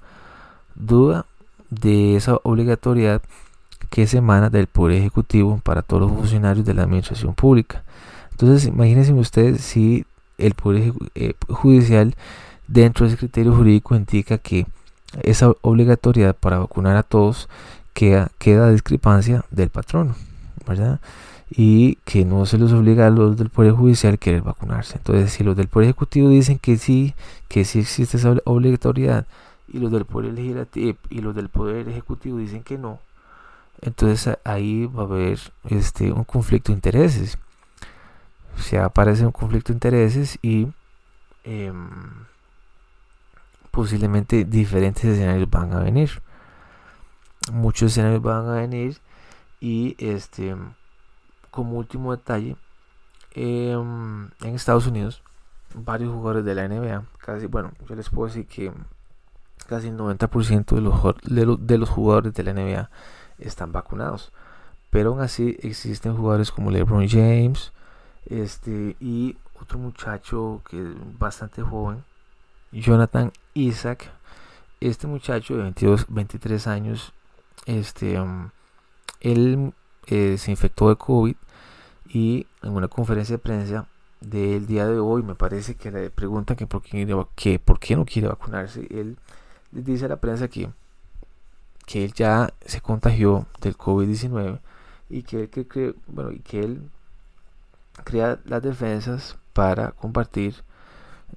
duda 0.75 1.25
de 1.71 2.15
esa 2.15 2.37
obligatoriedad 2.43 3.23
que 3.89 4.05
se 4.05 4.19
emana 4.19 4.51
del 4.51 4.67
Poder 4.67 4.97
Ejecutivo 4.97 5.59
para 5.63 5.81
todos 5.81 6.03
los 6.03 6.11
funcionarios 6.11 6.63
de 6.63 6.75
la 6.75 6.83
Administración 6.83 7.33
Pública. 7.33 7.83
Entonces, 8.39 8.69
imagínense 8.69 9.11
ustedes 9.11 9.59
si 9.59 10.05
el 10.37 10.53
Poder 10.53 10.93
eh, 11.13 11.33
Judicial 11.49 12.15
dentro 12.69 13.05
de 13.05 13.11
ese 13.11 13.19
criterio 13.19 13.53
jurídico 13.53 13.95
indica 13.95 14.37
que 14.37 14.65
esa 15.23 15.51
obligatoriedad 15.61 16.37
para 16.37 16.59
vacunar 16.59 16.95
a 16.95 17.03
todos 17.03 17.49
queda, 17.93 18.31
queda 18.37 18.71
discrepancia 18.71 19.43
del 19.51 19.69
patrono, 19.69 20.15
¿verdad? 20.65 21.01
Y 21.51 21.95
que 22.05 22.23
no 22.23 22.45
se 22.45 22.57
los 22.57 22.71
obliga 22.71 23.07
a 23.07 23.09
los 23.09 23.35
del 23.35 23.49
Poder 23.49 23.73
Judicial 23.73 24.13
a 24.13 24.17
querer 24.17 24.41
vacunarse. 24.41 24.99
Entonces, 24.99 25.33
si 25.33 25.43
los 25.43 25.57
del 25.57 25.67
Poder 25.67 25.89
Ejecutivo 25.89 26.29
dicen 26.29 26.59
que 26.59 26.77
sí, 26.77 27.15
que 27.49 27.65
sí 27.65 27.79
existe 27.79 28.15
esa 28.15 28.37
obligatoriedad 28.45 29.27
y 29.67 29.79
los 29.79 29.91
del 29.91 30.05
poder 30.05 30.33
legislativo 30.33 30.97
y 31.09 31.19
los 31.19 31.35
del 31.35 31.49
poder 31.49 31.89
ejecutivo 31.89 32.37
dicen 32.37 32.63
que 32.63 32.77
no, 32.77 32.99
entonces 33.81 34.37
ahí 34.45 34.85
va 34.85 35.03
a 35.03 35.05
haber 35.07 35.39
este 35.69 36.13
un 36.13 36.23
conflicto 36.23 36.71
de 36.71 36.77
intereses. 36.77 37.37
O 38.55 38.61
sea, 38.61 38.85
aparece 38.85 39.25
un 39.25 39.31
conflicto 39.31 39.71
de 39.71 39.77
intereses 39.77 40.37
y 40.41 40.67
em, 41.43 41.89
posiblemente 43.71 44.45
diferentes 44.45 45.03
escenarios 45.05 45.49
van 45.49 45.73
a 45.73 45.79
venir. 45.79 46.21
Muchos 47.51 47.91
escenarios 47.91 48.21
van 48.21 48.47
a 48.47 48.53
venir 48.53 48.97
y 49.59 49.95
este 49.97 50.55
como 51.51 51.77
último 51.77 52.15
detalle 52.15 52.55
em, 53.33 54.29
en 54.41 54.55
Estados 54.55 54.87
Unidos 54.87 55.23
varios 55.73 56.13
jugadores 56.13 56.45
de 56.45 56.55
la 56.55 56.67
NBA 56.67 57.03
casi 57.17 57.47
bueno 57.47 57.71
yo 57.87 57.95
les 57.95 58.09
puedo 58.09 58.27
decir 58.27 58.47
que 58.47 58.71
casi 59.69 59.87
el 59.87 59.97
90% 59.97 60.75
de 60.75 60.81
los, 60.81 61.67
de, 61.67 61.77
los, 61.77 61.89
jugadores 61.89 62.33
de 62.33 62.43
la 62.43 62.53
NBA 62.53 62.89
están 63.37 63.71
vacunados. 63.71 64.31
Pero 64.89 65.11
aún 65.11 65.21
así 65.21 65.57
existen 65.61 66.17
jugadores 66.17 66.51
como 66.51 66.71
LeBron 66.71 67.07
James, 67.07 67.71
Este, 68.25 68.95
y 68.99 69.37
otro 69.61 69.79
muchacho 69.79 70.61
que 70.69 70.81
es 70.81 71.19
bastante 71.19 71.61
joven, 71.61 72.03
Jonathan 72.71 73.31
Isaac. 73.53 74.11
Este 74.79 75.07
muchacho 75.07 75.55
de 75.55 75.63
22, 75.63 76.05
23 76.07 76.67
años, 76.67 77.13
este, 77.65 78.17
él 79.19 79.73
eh, 80.07 80.37
se 80.37 80.51
infectó 80.51 80.89
de 80.89 80.95
COVID 80.95 81.35
y 82.07 82.47
en 82.61 82.71
una 82.71 82.87
conferencia 82.87 83.35
de 83.35 83.39
prensa 83.39 83.87
del 84.21 84.67
día 84.67 84.85
de 84.87 84.99
hoy 84.99 85.23
me 85.23 85.35
parece 85.35 85.75
que 85.75 85.91
le 85.91 86.09
preguntan 86.09 86.57
que 86.57 86.67
por 86.67 86.81
qué, 86.81 87.05
que 87.35 87.59
por 87.59 87.79
qué 87.79 87.95
no 87.95 88.05
quiere 88.05 88.27
vacunarse. 88.27 88.87
Él 88.89 89.17
le 89.71 89.81
dice 89.81 90.05
a 90.05 90.09
la 90.09 90.17
prensa 90.17 90.47
que, 90.47 90.69
que 91.85 92.05
él 92.05 92.13
ya 92.13 92.53
se 92.65 92.81
contagió 92.81 93.47
del 93.61 93.77
COVID-19 93.77 94.59
y 95.09 95.23
que, 95.23 95.49
que, 95.49 95.95
bueno, 96.07 96.31
y 96.31 96.39
que 96.39 96.61
él 96.61 96.89
crea 98.03 98.39
las 98.45 98.61
defensas 98.61 99.37
para 99.53 99.91
compartir 99.91 100.55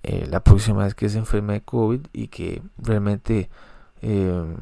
eh, 0.03 0.27
la 0.29 0.41
próxima 0.41 0.85
vez 0.85 0.95
que 0.95 1.09
se 1.09 1.19
enferme 1.19 1.55
de 1.55 1.61
COVID 1.61 2.01
y 2.13 2.29
que 2.29 2.63
realmente 2.79 3.51
eh, 4.01 4.57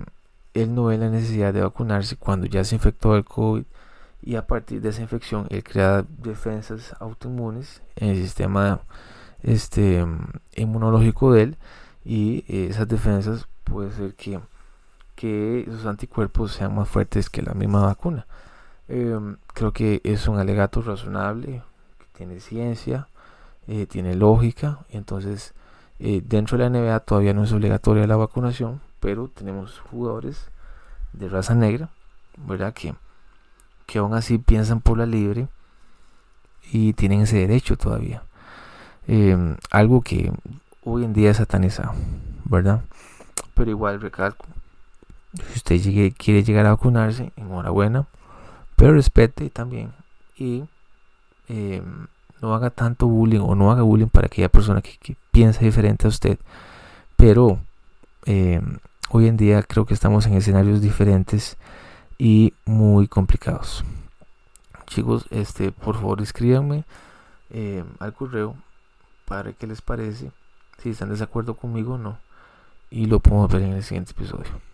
él 0.55 0.75
no 0.75 0.87
ve 0.87 0.99
la 0.99 1.09
necesidad 1.09 1.55
de 1.55 1.63
vacunarse 1.63 2.17
cuando 2.17 2.47
ya 2.47 2.65
se 2.65 2.75
infectó 2.75 3.15
del 3.15 3.25
COVID 3.25 3.65
y 4.23 4.37
a 4.37 4.47
partir 4.47 4.83
de 4.83 4.91
esa 4.91 5.01
infección 5.01 5.47
él 5.49 5.65
crea 5.65 6.05
defensas 6.23 6.95
autoinmunes 7.01 7.83
en 7.97 8.11
el 8.11 8.17
sistema 8.17 8.81
este, 9.43 10.05
inmunológico 10.57 11.33
de 11.33 11.43
él 11.43 11.57
y 12.05 12.45
eh, 12.49 12.69
esas 12.71 12.89
defensas 12.89 13.47
puede 13.65 13.93
ser 13.93 14.15
que, 14.15 14.41
que 15.15 15.61
esos 15.63 15.87
anticuerpos 15.87 16.53
sean 16.53 16.75
más 16.75 16.89
fuertes 16.89 17.31
que 17.31 17.43
la 17.43 17.55
misma 17.55 17.83
vacuna. 17.83 18.27
Creo 19.55 19.73
que 19.73 20.01
es 20.03 20.27
un 20.27 20.41
alegato 20.41 20.83
razonable, 20.83 21.63
tiene 22.21 22.39
ciencia, 22.39 23.09
eh, 23.67 23.87
tiene 23.87 24.15
lógica, 24.15 24.81
entonces 24.91 25.55
eh, 25.99 26.21
dentro 26.23 26.59
de 26.59 26.65
la 26.65 26.79
NBA 26.79 27.01
todavía 27.01 27.33
no 27.33 27.45
es 27.45 27.53
obligatoria 27.53 28.07
la 28.07 28.17
vacunación, 28.17 28.83
pero 29.01 29.29
tenemos 29.29 29.79
jugadores 29.91 30.51
de 31.15 31.31
raza 31.31 31.55
negra, 31.55 31.89
¿verdad? 32.37 32.75
Que, 32.75 32.95
que 33.87 34.01
aún 34.01 34.13
así 34.13 34.37
piensan 34.37 34.83
por 34.83 34.99
la 34.99 35.07
libre 35.07 35.49
y 36.71 36.93
tienen 36.93 37.23
ese 37.23 37.39
derecho 37.39 37.79
todavía. 37.79 38.23
Em, 39.07 39.57
algo 39.71 40.03
que 40.03 40.31
hoy 40.85 41.05
en 41.05 41.15
día 41.15 41.31
es 41.31 41.39
satanizado, 41.39 41.95
¿verdad? 42.45 42.83
Pero 43.55 43.71
igual 43.71 43.99
recalco, 43.99 44.45
si 45.33 45.57
usted 45.57 46.13
quiere 46.19 46.45
llegar 46.45 46.67
a 46.67 46.75
vacunarse, 46.75 47.33
enhorabuena, 47.37 48.09
pero 48.77 48.93
respete 48.93 49.49
también 49.49 49.95
y 50.37 50.65
em, 51.51 52.07
no 52.41 52.55
haga 52.55 52.71
tanto 52.71 53.07
bullying 53.09 53.41
o 53.41 53.55
no 53.55 53.71
haga 53.73 53.83
bullying 53.83 54.09
para 54.09 54.27
aquella 54.27 54.49
persona 54.49 54.81
que, 54.81 54.97
que 54.99 55.17
piensa 55.33 55.61
diferente 55.61 56.07
a 56.07 56.09
usted. 56.09 56.39
Pero 57.17 57.59
em, 58.25 58.79
hoy 59.11 59.27
en 59.27 59.37
día 59.37 59.63
creo 59.63 59.85
que 59.85 59.95
estamos 59.95 60.27
en 60.27 60.35
escenarios 60.35 60.81
diferentes 60.81 61.57
y 62.19 62.55
muy 62.65 63.09
complicados. 63.09 63.85
Chicos, 64.87 65.27
este, 65.31 65.73
por 65.73 65.97
favor 65.97 66.23
escríbanme 66.23 66.85
em, 67.51 67.85
al 67.99 68.15
correo 68.15 68.55
para 69.27 69.53
qué 69.53 69.67
les 69.67 69.83
parece, 69.83 70.31
si 70.79 70.91
están 70.91 71.15
de 71.15 71.23
acuerdo 71.23 71.55
conmigo 71.55 71.95
o 71.95 71.99
no. 71.99 72.19
Y 72.91 73.07
lo 73.07 73.21
podemos 73.21 73.51
ver 73.51 73.63
en 73.63 73.73
el 73.73 73.83
siguiente 73.85 74.13
episodio. 74.13 74.70